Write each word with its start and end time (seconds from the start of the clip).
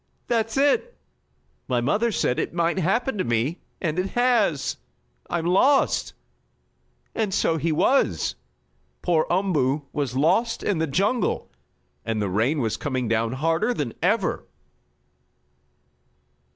"That's 0.25 0.57
it! 0.57 0.97
My 1.67 1.79
mother 1.79 2.11
said 2.11 2.39
it 2.39 2.55
might 2.55 2.79
happen 2.79 3.19
to 3.19 3.23
me, 3.23 3.59
and 3.79 3.99
it 3.99 4.09
has. 4.19 4.77
I'm 5.29 5.45
lost!" 5.45 6.13
And 7.13 7.31
so 7.31 7.57
he 7.57 7.71
was! 7.71 8.33
Poor 9.03 9.27
Umboo 9.29 9.83
was 9.93 10.15
lost 10.15 10.63
in 10.63 10.79
the 10.79 10.87
jungle, 10.87 11.51
and 12.03 12.19
the 12.19 12.29
rain 12.29 12.61
was 12.61 12.77
coming 12.77 13.07
down 13.07 13.33
harder 13.33 13.75
than 13.75 13.93
ever! 14.01 14.43